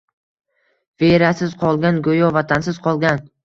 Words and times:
Verasiz 1.03 1.55
qolgan 1.67 2.03
go’yo 2.11 2.33
vatansiz 2.41 2.85
qolgan 2.91 3.25